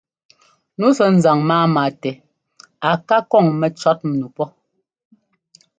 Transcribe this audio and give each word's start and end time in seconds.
Nu 0.77 0.87
sɛ́ 0.97 1.09
ńzaŋ 1.17 1.39
máama 1.49 1.83
tɛ 2.01 2.11
a 2.89 2.91
ká 3.07 3.17
kɔŋ 3.31 3.45
mɛcɔ̌tnu 3.59 4.25
pɔ́́. 4.35 4.49